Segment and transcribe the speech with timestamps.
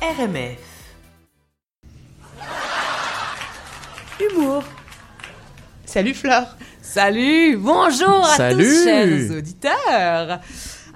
[0.00, 0.58] RMF.
[4.20, 4.62] Humour.
[5.84, 6.56] Salut Flore.
[6.82, 8.64] Salut, bonjour à Salut.
[8.64, 10.40] tous chers auditeurs.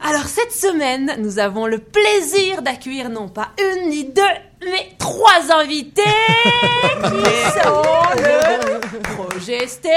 [0.04, 4.22] Alors cette semaine, nous avons le plaisir d'accueillir non pas une ni deux,
[4.64, 7.00] mais trois invités qui
[7.62, 7.82] sont
[8.16, 9.96] le progestérone.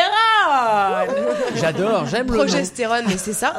[1.55, 2.37] J'adore, j'aime le.
[2.37, 3.53] Progestérone, mais c'est ça.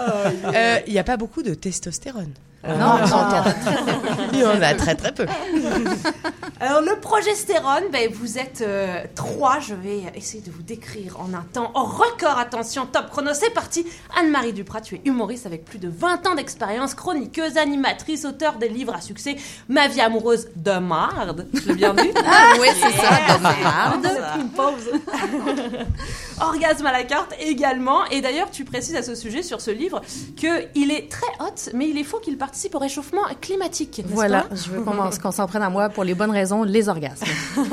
[0.54, 2.32] Euh, Il n'y a pas beaucoup de testostérone.
[2.68, 2.98] Non,
[4.32, 5.26] Il y en a très très peu.
[6.60, 11.34] Alors le progestérone, ben, vous êtes euh, trois, je vais essayer de vous décrire en
[11.34, 12.38] un temps en record.
[12.38, 13.86] Attention, top chrono, c'est parti.
[14.18, 18.68] Anne-Marie Duprat, tu es humoriste avec plus de 20 ans d'expérience, chroniqueuse, animatrice, auteur des
[18.68, 19.36] livres à succès
[19.68, 21.46] Ma vie amoureuse de marde.
[21.52, 22.10] Je l'ai bien dit
[22.60, 24.08] oui, c'est ça, de marde.
[24.56, 25.00] Pause.
[26.40, 28.04] Orgasme à la carte également.
[28.06, 30.00] Et d'ailleurs, tu précises à ce sujet sur ce livre
[30.40, 34.00] que il est très hot, mais il est faux qu'il participe au réchauffement climatique.
[34.06, 36.88] Voilà, pas je veux qu'on qu'on s'en prenne à moi pour les bonnes raisons, les
[36.88, 37.26] orgasmes.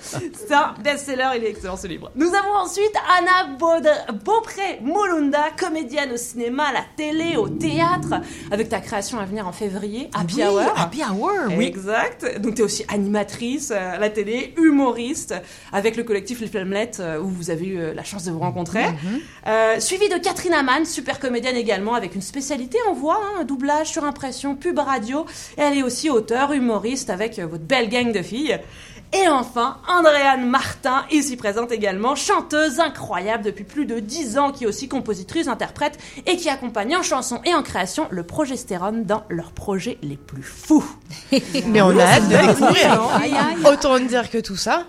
[0.00, 2.12] C'est un best-seller, il est excellent ce livre.
[2.14, 8.20] Nous avons ensuite Anna Baud- Beaupré-Molunda, comédienne au cinéma, à la télé, au théâtre,
[8.52, 10.60] avec ta création à venir en février, Happy Hour.
[10.76, 11.64] Happy Hour, oui.
[11.66, 12.40] Exact.
[12.40, 15.34] Donc tu es aussi animatrice euh, à la télé, humoriste,
[15.72, 18.38] avec le collectif Les Flammelettes, euh, où vous avez eu euh, la chance de vous
[18.38, 18.84] rencontrer.
[19.48, 23.44] Euh, suivi de Catherine Amann, super comédienne également, avec une spécialité en voix, hein, un
[23.44, 25.26] doublage sur impression, pub radio.
[25.56, 28.58] Et elle est aussi auteure, humoriste, avec euh, votre belle gang de filles.
[29.12, 34.64] Et enfin, Andréane Martin, ici présente également, chanteuse incroyable depuis plus de 10 ans, qui
[34.64, 39.22] est aussi compositrice, interprète et qui accompagne en chanson et en création le progestérone dans
[39.28, 40.84] leurs projets les plus fous.
[41.66, 43.02] Mais on a hâte de découvrir.
[43.14, 43.64] Aïe, aïe.
[43.64, 44.84] Autant dire que tout ça,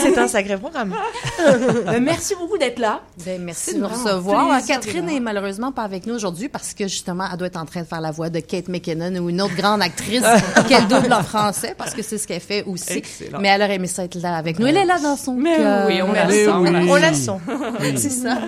[0.00, 0.94] c'est un sacré programme.
[1.40, 3.02] Euh, merci beaucoup d'être là.
[3.24, 4.60] Ben, merci de nous recevoir.
[4.66, 7.66] Catherine de est malheureusement pas avec nous aujourd'hui parce que justement, elle doit être en
[7.66, 10.22] train de faire la voix de Kate McKinnon ou une autre grande actrice
[10.68, 12.94] qu'elle double en français parce que c'est ce qu'elle fait aussi.
[12.94, 13.40] Excellent.
[13.40, 14.66] Mais elle aurait aimé ça être là avec nous.
[14.66, 15.86] Elle est là dans son Mais cœur.
[15.86, 16.48] oui, on la sent.
[16.48, 17.32] on la sent.
[17.96, 18.38] C'est ça.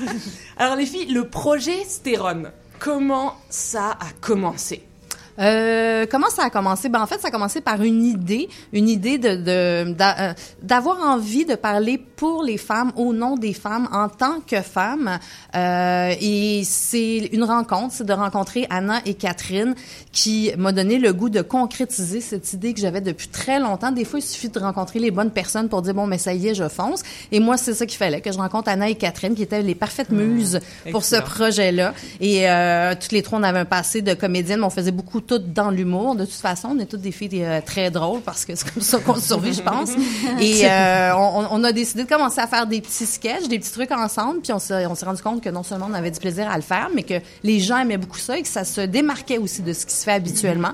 [0.58, 4.82] Alors les filles, le progestérone, comment ça a commencé?
[5.38, 6.88] Euh, comment ça a commencé?
[6.88, 11.44] Ben, en fait, ça a commencé par une idée, une idée de, euh, d'avoir envie
[11.44, 15.18] de parler pour les femmes, au nom des femmes, en tant que femmes.
[15.54, 19.74] Euh, et c'est une rencontre, c'est de rencontrer Anna et Catherine
[20.12, 23.90] qui m'a donné le goût de concrétiser cette idée que j'avais depuis très longtemps.
[23.90, 26.48] Des fois, il suffit de rencontrer les bonnes personnes pour dire, bon, mais ça y
[26.48, 27.02] est, je fonce.
[27.32, 29.74] Et moi, c'est ça qu'il fallait, que je rencontre Anna et Catherine, qui étaient les
[29.74, 30.60] parfaites muses
[30.92, 31.94] pour ce projet-là.
[32.20, 35.20] Et euh, toutes les trois, on avait un passé de comédienne, mais on faisait beaucoup
[35.26, 36.14] toutes dans l'humour.
[36.14, 38.82] De toute façon, on est toutes des filles euh, très drôles parce que c'est comme
[38.82, 39.90] ça qu'on survit, je pense.
[40.40, 43.72] Et euh, on, on a décidé de commencer à faire des petits sketchs, des petits
[43.72, 44.40] trucs ensemble.
[44.40, 46.56] Puis on s'est, on s'est rendu compte que non seulement on avait du plaisir à
[46.56, 49.62] le faire, mais que les gens aimaient beaucoup ça et que ça se démarquait aussi
[49.62, 50.72] de ce qui se fait habituellement.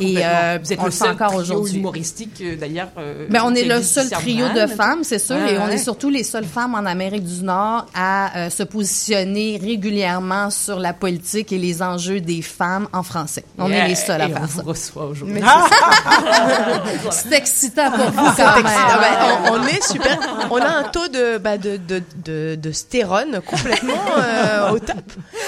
[0.00, 1.76] Et euh, Vous êtes on le seul encore trio aujourd'hui.
[1.78, 2.88] humoristique euh, d'ailleurs.
[2.98, 5.78] euh, Ben, on est le seul trio de femmes, c'est sûr, Ouais, et on est
[5.78, 10.92] surtout les seules femmes en Amérique du Nord à euh, se positionner régulièrement sur la
[10.92, 13.44] politique et les enjeux des femmes en français.
[13.58, 14.62] On Yeah, est les seuls à faire on ça.
[14.62, 15.40] vous reçoit aujourd'hui.
[17.10, 18.66] C'est excitant pour vous c'est quand même.
[18.66, 18.98] excitant.
[19.00, 20.18] Ben, on, on est super.
[20.50, 24.96] On a un taux de, bah, de, de, de, de stérone complètement euh, au top.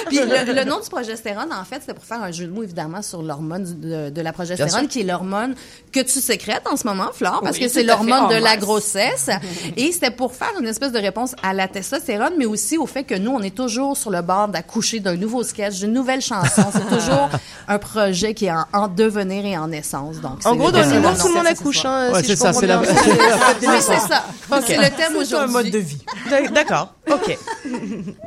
[0.08, 2.62] Puis le, le nom du progestérone, en fait, c'était pour faire un jeu de mots,
[2.62, 5.54] évidemment, sur l'hormone de, de la progestérone, qui est l'hormone
[5.92, 9.30] que tu sécrètes en ce moment, Flore, parce Oui, que c'est l'hormone de la grossesse.
[9.76, 13.04] Et c'était pour faire une espèce de réponse à la testostérone, mais aussi au fait
[13.04, 16.64] que nous, on est toujours sur le bord d'accoucher d'un nouveau sketch, d'une nouvelle chanson.
[16.72, 17.30] C'est toujours
[17.68, 20.20] un projet qui est en, en devenir et en naissance.
[20.20, 21.84] Donc, En gros, le dans de l'humour, tout le monde accouche.
[21.84, 24.24] Hein, Ouais, si c'est ça, c'est la, c'est Oui, ça.
[24.66, 24.92] C'est le thème
[25.24, 25.70] C'est un mode aujourd'hui.
[25.70, 25.98] de vie.
[26.30, 26.92] D'ac- D'accord.
[27.10, 27.36] Ok.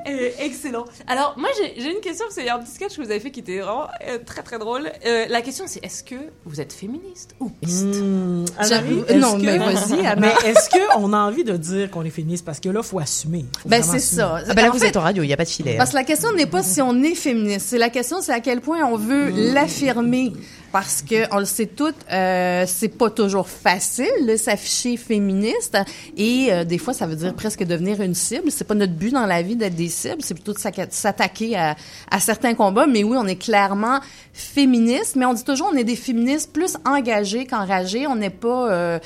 [0.07, 0.85] Euh, excellent.
[1.07, 3.09] Alors moi j'ai j'ai une question parce qu'il y a un petit sketch que vous
[3.09, 4.89] avez fait qui était vraiment euh, très très drôle.
[5.05, 6.15] Euh, la question c'est est-ce que
[6.45, 7.85] vous êtes féministe ou piste?
[7.85, 10.15] Mmh, est-ce non, que- mais vas-y.
[10.19, 12.45] Mais est-ce qu'on a envie de dire qu'on est féministe?
[12.45, 13.45] Parce que là, faut assumer.
[13.61, 14.39] Faut Ben, c'est ça.
[14.47, 15.73] Ah ben là, En vous fait, êtes en radio, il n'y a pas de filet.
[15.73, 15.77] hein.
[15.77, 17.67] Parce que la question n'est pas si on est féministe.
[17.69, 20.33] C'est la question, c'est à quel point on veut l'affirmer.
[20.71, 25.77] Parce que on le sait toutes, euh, c'est pas toujours facile de s'afficher féministe
[26.17, 28.51] et euh, des fois ça veut dire presque devenir une cible.
[28.51, 30.59] C'est pas notre but dans la vie d'être des cibles, c'est plutôt de
[30.89, 31.75] s'attaquer à,
[32.11, 32.85] à certains combats.
[32.85, 33.99] Mais oui, on est clairement
[34.33, 38.07] féministe, mais on dit toujours on est des féministes plus engagées qu'enragées.
[38.07, 38.99] On n'est pas, euh,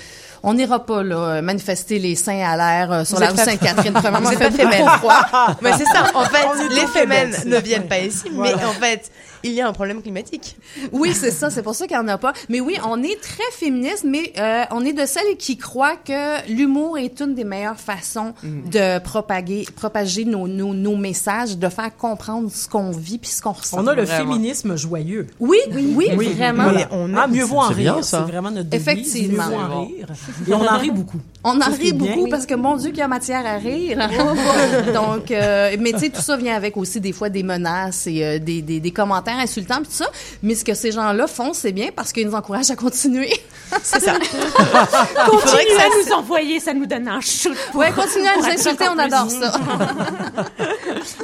[0.43, 3.93] on n'ira pas là manifester les seins à l'air euh, sur Vous la rue Sainte-Catherine.
[4.01, 5.57] Premièrement, êtes fait pas.
[5.61, 6.11] Mais c'est ça.
[6.13, 9.11] En fait, On les femmes ne viennent pas ici, mais en fait,
[9.43, 10.55] il y a un problème climatique.
[10.91, 11.49] Oui, c'est ça.
[11.49, 12.33] C'est pour ça qu'il n'y en a pas.
[12.49, 16.47] Mais oui, on est très féministe, mais euh, on est de celles qui croient que
[16.51, 21.95] l'humour est une des meilleures façons de propager, propager nos, nos, nos messages, de faire
[21.95, 23.77] comprendre ce qu'on vit puis ce qu'on ressent.
[23.83, 24.33] On a le Vraiment.
[24.33, 25.27] féminisme joyeux.
[25.39, 26.71] Oui, oui, vraiment.
[26.73, 28.23] Mais on ah, aime- mieux vaut en c'est bien, rire, ça.
[28.25, 28.87] c'est vraiment notre devise.
[28.87, 29.47] Effectivement.
[29.49, 30.07] Mieux vaut en rire.
[30.47, 31.19] Et on en rit beaucoup.
[31.43, 32.13] On en rit bien.
[32.15, 33.97] beaucoup parce que mon Dieu qu'il y a matière à rire.
[34.93, 38.23] Donc, euh, mais tu sais, tout ça vient avec aussi des fois des menaces et
[38.23, 40.05] euh, des, des, des commentaires insultants tout ça.
[40.43, 43.33] Mais ce que ces gens-là font, c'est bien parce qu'ils nous encouragent à continuer.
[43.83, 44.13] C'est ça.
[45.29, 47.55] Continuez à nous envoyer, ça nous donne un shoot.
[47.73, 49.53] Ouais, continuez à nous insulter, on adore ça.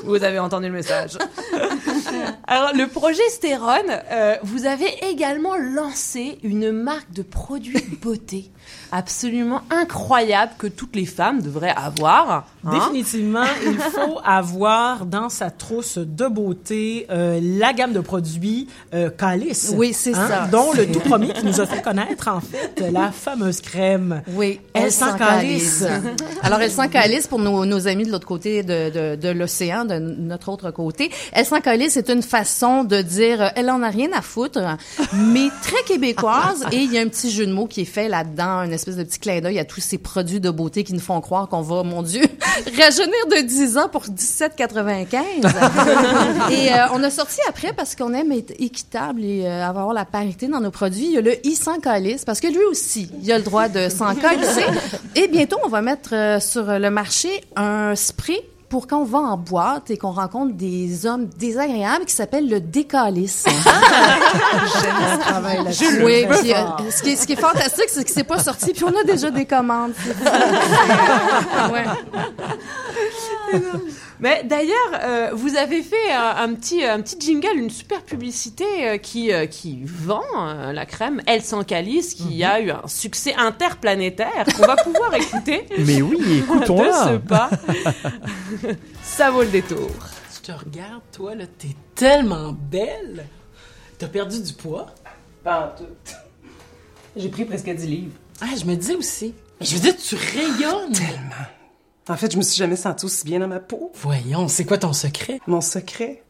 [0.06, 1.18] Vous avez entendu le message.
[2.48, 8.50] Alors, le projet Stérone, euh, vous avez également lancé une marque de produits beauté
[8.92, 12.46] absolument incroyable que toutes les femmes devraient avoir.
[12.66, 12.72] hein.
[12.72, 19.10] Définitivement, il faut avoir dans sa trousse de beauté euh, la gamme de produits euh,
[19.10, 19.74] Calice.
[19.76, 20.48] Oui, c'est ça.
[20.52, 24.22] Dont le tout premier qui nous a fait connaître, en fait, la fameuse crème.
[24.34, 25.86] Oui, Elle sent calice.
[26.44, 29.86] Alors, elle sent calice pour nos, nos amis de l'autre côté de, de, de l'océan,
[29.86, 31.12] de notre autre côté.
[31.34, 34.60] Elle sent calice, c'est une façon de dire euh, elle en a rien à foutre,
[35.14, 36.66] mais très québécoise.
[36.72, 38.96] Et il y a un petit jeu de mots qui est fait là-dedans, une espèce
[38.96, 41.62] de petit clin d'œil à tous ces produits de beauté qui nous font croire qu'on
[41.62, 42.22] va, mon Dieu,
[42.78, 46.52] rajeunir de 10 ans pour 17,95.
[46.52, 50.06] et euh, on a sorti après parce qu'on aime être équitable et euh, avoir la
[50.06, 51.08] parité dans nos produits.
[51.08, 53.70] Il y a le i sans calice parce que lui aussi, il a le droit
[53.70, 54.66] de s'en calisser.
[55.16, 59.38] Et bientôt, on va mettre sur le marché un spray pour quand on va en
[59.38, 62.60] boîte et qu'on rencontre des hommes désagréables qui s'appelle le
[66.04, 66.58] Oui, puis, euh,
[66.92, 69.04] ce, qui est, ce qui est fantastique, c'est que c'est pas sorti, puis on a
[69.04, 69.94] déjà des commandes.
[71.72, 71.86] ouais.
[74.20, 74.74] Mais d'ailleurs,
[75.04, 79.32] euh, vous avez fait un, un petit, un petit jingle, une super publicité euh, qui,
[79.32, 84.46] euh, qui vend euh, la crème Elle sans calice, qui a eu un succès interplanétaire
[84.56, 87.20] qu'on va pouvoir écouter Mais oui, de ce écoutons-la.
[87.20, 87.50] pas.
[89.04, 89.90] Ça vaut le détour.
[90.36, 93.26] Je te regarde, toi, là, t'es tellement belle.
[94.00, 94.88] T'as perdu du poids?
[95.44, 96.14] Pas en tout.
[97.16, 98.14] J'ai pris presque 10 livres.
[98.42, 99.34] Ah, je me disais aussi.
[99.60, 100.92] Mais je veux dire, tu rayonnes.
[100.94, 101.48] Tellement.
[102.10, 103.92] En fait, je me suis jamais sentie aussi bien dans ma peau.
[103.96, 105.40] Voyons, c'est quoi ton secret?
[105.46, 106.24] Mon secret,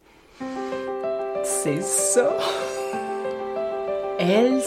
[1.44, 2.35] c'est ça.
[4.19, 4.62] Elle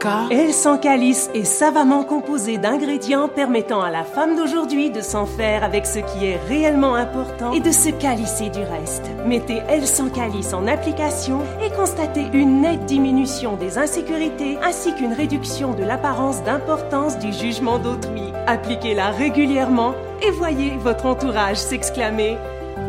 [0.00, 0.28] corps.
[0.32, 5.62] Elle sans calice est savamment composée d'ingrédients permettant à la femme d'aujourd'hui de s'en faire
[5.62, 9.04] avec ce qui est réellement important et de se calisser du reste.
[9.26, 15.12] Mettez Elle sans calice en application et constatez une nette diminution des insécurités ainsi qu'une
[15.12, 18.32] réduction de l'apparence d'importance du jugement d'autrui.
[18.48, 22.36] Appliquez-la régulièrement et voyez votre entourage s'exclamer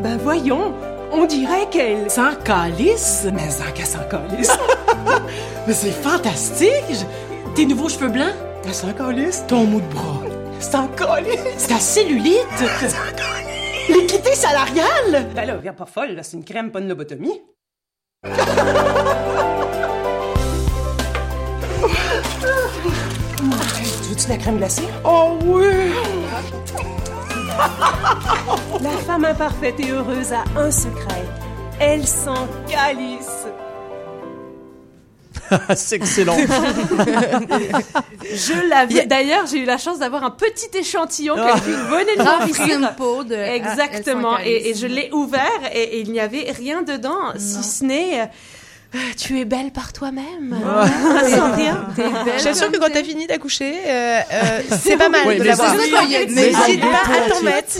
[0.01, 0.73] Ben voyons,
[1.11, 2.09] on dirait qu'elle...
[2.09, 3.27] Sans calice?
[3.31, 3.71] Mais en
[4.09, 4.57] qu'elle.
[5.67, 7.05] Mais c'est fantastique!
[7.55, 8.33] Tes nouveaux cheveux blancs?
[8.65, 9.43] Elle s'en calisse.
[9.47, 10.21] Ton mou de bras?
[10.59, 11.67] S'en calisse.
[11.67, 12.45] Ta cellulite?
[13.89, 15.27] L'équité salariale?
[15.35, 17.41] Ben là, viens pas folle, là, c'est une crème, pas une lobotomie.
[24.03, 24.87] tu veux-tu de la crème glacée?
[25.03, 25.91] Oh oui!
[28.81, 31.23] La femme imparfaite et heureuse a un secret.
[31.79, 33.47] Elle s'en calice.
[35.75, 36.35] C'est excellent.
[36.37, 36.69] Je
[38.69, 39.05] l'avais.
[39.05, 42.67] D'ailleurs, j'ai eu la chance d'avoir un petit échantillon que tu venais de m'offrir.
[43.55, 44.35] Exactement.
[44.37, 48.29] Ah, Et, je l'ai ouvert et, et il n'y avait rien dedans, si ce n'est.
[49.17, 50.55] Tu es belle par toi-même.
[51.29, 51.87] Sans rien.
[52.37, 55.39] Je suis sûre que quand t'as fini d'accoucher, euh, euh, c'est pas mal Oui, de
[55.43, 55.75] mais l'avoir.
[55.75, 57.75] n'hésite pas à t'en mettre.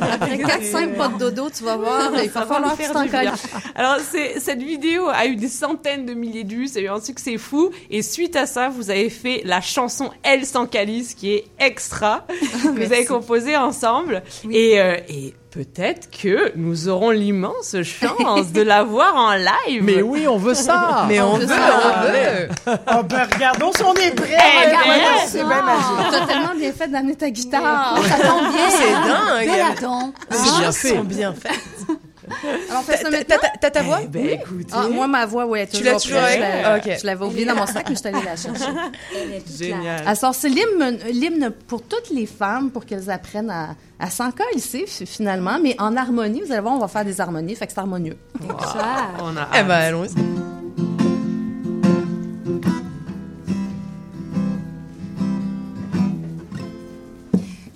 [0.00, 3.32] Après 4-5 pas de dodo, tu vas voir, il va falloir t'en du bien.
[3.74, 3.96] Alors,
[4.38, 7.38] cette vidéo a eu des centaines de milliers de vues, ça a eu un succès
[7.38, 7.70] fou.
[7.90, 12.26] Et suite à ça, vous avez fait la chanson Elle sans calice, qui est extra,
[12.28, 14.22] que vous avez composée ensemble.
[14.50, 19.82] Et, euh, et peut-être que nous aurons l'immense chance de la voir en live.
[19.82, 21.04] Mais oui, on veut ça.
[21.08, 21.92] Mais on veut veut, ça.
[21.94, 22.76] on veut.
[22.98, 24.36] Oh ben regardons si on est prêt!
[24.36, 26.10] Eh Regarde, c'est bien magique.
[26.10, 27.98] T'as tellement bien fait d'amener ta guitare.
[28.02, 28.70] Ça tombe bien.
[28.70, 29.46] C'est dingue.
[29.46, 30.12] Belle adon.
[30.30, 30.88] C'est bien fait.
[30.88, 31.60] sont bien fait.
[32.70, 33.36] Alors, ça T'as- maintenant.
[33.40, 34.00] t'as- T'as ta voix?
[34.02, 34.72] Eh ben écoutez.
[34.72, 36.98] Ah, moi, ma voix, ouais, Tu l'as toujours Je l'avais- ok.
[37.00, 38.72] Je l'avais oubliée dans mon sac, mais je suis allée la chercher.
[39.58, 40.02] Génial.
[40.06, 45.58] Alors, c'est l'hymne, l'hymne pour toutes les femmes, pour qu'elles apprennent à, à coller, finalement,
[45.62, 46.42] mais en harmonie.
[46.44, 48.16] Vous allez voir, on va faire des harmonies, fait que c'est harmonieux.
[49.20, 50.51] On a Eh ben, allons-y.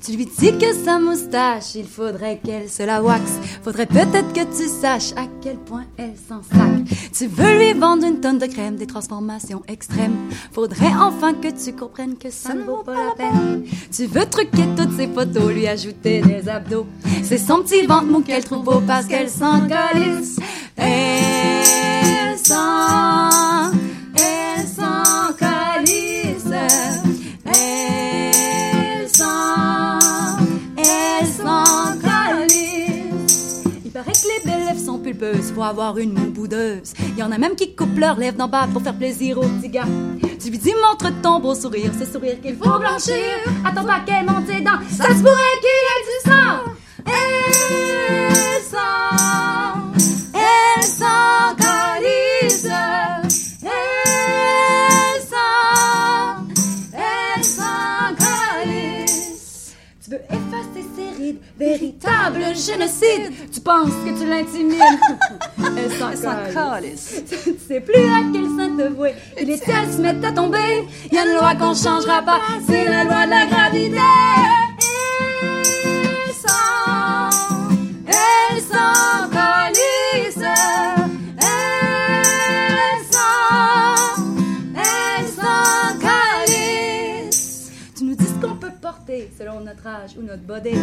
[0.06, 3.24] Tu lui dis que sa moustache, il faudrait qu'elle se la wax.
[3.64, 6.84] Faudrait peut-être que tu saches à quel point elle s'en sac.
[7.12, 10.14] Tu veux lui vendre une tonne de crème, des transformations extrêmes.
[10.52, 13.64] Faudrait enfin que tu comprennes que ça ne vaut pas la peine.
[13.90, 16.86] Tu veux truquer toutes ses photos, lui ajouter des abdos.
[17.24, 19.66] C'est son petit ventre mou qu'elle trouve beau parce qu'elle s'en.
[20.76, 23.28] Elle s'en,
[34.26, 36.94] les belles lèvres sont pulpeuses, faut avoir une moue boudeuse.
[37.16, 39.68] Y en a même qui coupent leurs lèvres d'en bas pour faire plaisir aux petits
[39.68, 39.86] gars.
[40.40, 43.16] Tu lui dis montre ton beau sourire, ce sourire qu'il faut blanchir.
[43.64, 46.72] Attends pas qu'elle monte ses dents, ça se pourrait qu'il ait du sang.
[47.06, 49.65] Elle s'en,
[62.58, 63.50] génocide.
[63.52, 64.80] Tu penses que tu l'intimides.
[65.76, 67.22] Elle s'en calisse.
[67.44, 69.14] Tu sais plus à quel sein te vouer.
[69.36, 70.86] Et les ciels se mettent à tomber.
[71.12, 73.96] Y a une loi qu'on changera pas, c'est la loi de la gravité.
[78.06, 78.12] Elle
[78.56, 80.05] elle s'en calisse.
[89.36, 90.74] Selon notre âge ou notre body.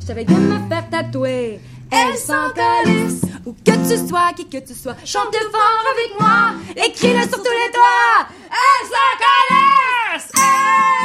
[0.00, 1.60] Je t'avais bien me faire tatouer.
[1.90, 3.22] Elle s'en calisse.
[3.46, 6.52] Où que tu sois, qui que tu sois, chante fort avec moi.
[6.76, 8.26] Écris-le sur tous les toits.
[8.50, 10.32] Elle s'en calisse.
[10.34, 10.99] Elle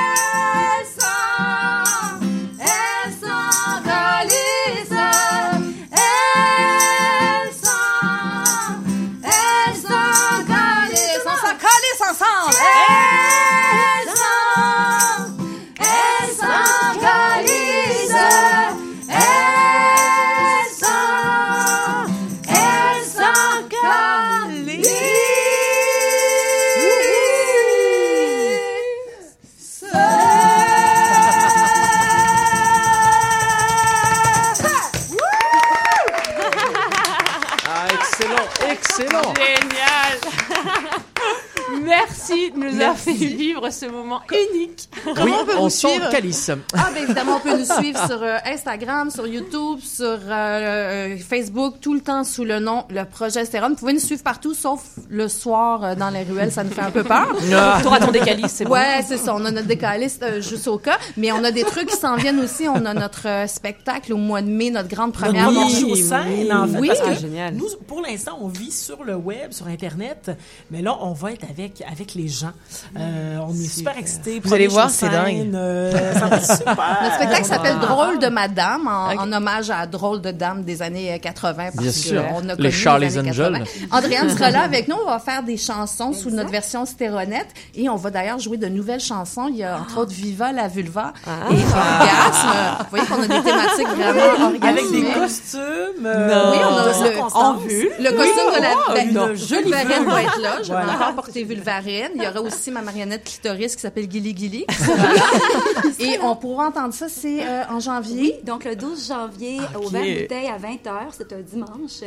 [42.76, 44.22] nous avoir fait vivre ce moment
[44.54, 44.90] unique.
[45.06, 46.52] Oui, on peut on sent calice.
[46.74, 51.18] Ah, ben évidemment, on peut nous suivre sur euh, Instagram, sur YouTube, sur euh, euh,
[51.18, 53.72] Facebook, tout le temps sous le nom Le Progestérone.
[53.72, 56.82] Vous pouvez nous suivre partout, sauf le soir euh, dans les ruelles, ça nous fait
[56.82, 57.36] un peu peur.
[57.84, 58.72] T'auras ton décalice, c'est bon.
[58.74, 59.34] Ouais, c'est ça.
[59.36, 62.16] On a notre décaliste euh, juste au cas, mais on a des trucs qui s'en
[62.16, 62.68] viennent aussi.
[62.68, 65.52] On a notre euh, spectacle au mois de mai, notre grande première.
[65.52, 66.78] Notre Bon, marche aux scènes, en fait.
[66.80, 66.88] Oui.
[66.88, 67.54] parce que génial.
[67.56, 70.32] Nous, pour l'instant, on vit sur le web, sur Internet,
[70.72, 72.52] mais là, on va être avec, avec les gens.
[72.98, 74.40] Euh, on est super excités.
[74.44, 75.52] Vous allez voir, c'est dingue.
[75.54, 76.98] euh, ça va être super.
[77.04, 77.86] Notre spectacle s'appelle Ah.
[77.86, 81.54] Drôle de Madame, en, hommage à Drôle de Dame des années euh, 80.
[81.56, 82.22] Parce Bien que, sûr.
[82.22, 83.54] euh, on a Les années Angels.
[83.54, 83.88] 80.
[83.92, 84.96] Andréane sera là avec nous.
[85.06, 87.48] On va faire des chansons sous notre version stéronette.
[87.76, 89.48] Et on va d'ailleurs jouer de nouvelles chansons.
[89.50, 92.48] Il y a entre autres Viva la vulva et Orgasme.
[92.80, 94.64] Vous voyez qu'on a des thématiques vraiment orgasmiques.
[94.64, 96.06] Avec des costumes.
[96.06, 97.90] euh, Oui, on a le, vue.
[98.00, 100.56] le costume de la ben, une non, jolie Vulvarine va être là.
[100.64, 102.10] Je vais encore porter Vulvarine.
[102.16, 104.66] Il y aura aussi ma marionnette clitoris qui s'appelle Gilly Gilly.
[106.00, 108.40] Et on pourra entendre ça, c'est euh, en janvier.
[108.44, 109.86] Donc, le 12 janvier, Ok.
[109.86, 112.02] au Vert Bouteille à 20h, c'est un dimanche.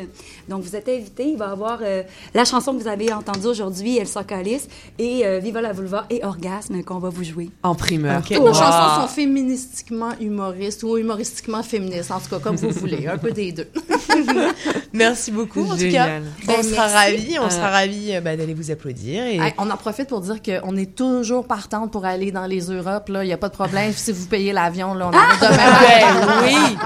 [0.48, 1.28] Donc, vous êtes invités.
[1.30, 2.02] Il va y avoir euh,
[2.34, 6.06] la chanson que vous avez entendue aujourd'hui, Elle s'en calisse, et euh, Viva la vulva
[6.10, 7.50] et Orgasme qu'on va vous jouer.
[7.62, 8.18] En primeur.
[8.18, 8.28] Ok.
[8.34, 8.54] Toutes nos Wow.
[8.54, 13.30] chansons sont féministiquement humoristes ou humoristiquement féministes, en tout cas, comme vous voulez, un peu
[13.32, 13.68] des deux.
[14.92, 15.60] Merci beaucoup.
[15.64, 16.22] En tout cas, Génial.
[16.42, 16.94] on Ben, sera merci.
[16.96, 19.22] ravis, on Euh, sera ravis euh, bah, d'aller vous applaudir.
[19.24, 19.36] Et...
[19.36, 23.10] Hey, on en profite pour dire qu'on est toujours partante pour aller dans les Europes.
[23.12, 23.92] Il n'y a pas de problème.
[23.92, 25.56] Si vous payez l'avion, là, on arrive demain.
[25.80, 26.78] Ben oui,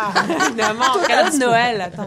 [0.47, 0.85] évidemment.
[1.07, 1.81] Cadeau de Noël.
[1.81, 2.07] Attends.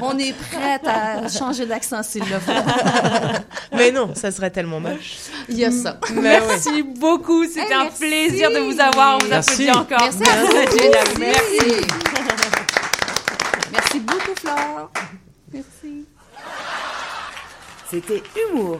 [0.00, 2.52] On est prête à changer d'accent s'il le faut.
[3.76, 5.16] Mais non, ça serait tellement moche.
[5.48, 5.98] Il y a ça.
[6.10, 6.18] Oui.
[6.20, 7.44] Merci beaucoup.
[7.44, 7.98] C'était Hey, un merci.
[8.00, 9.16] plaisir de vous avoir.
[9.16, 9.68] On vous Merci.
[9.68, 10.00] applaudit encore.
[10.00, 10.52] Merci à vous.
[10.52, 11.06] C'est génial.
[11.18, 11.86] Merci.
[13.72, 14.90] Merci beaucoup, Flore.
[15.52, 16.06] Merci.
[17.90, 18.78] C'était Humour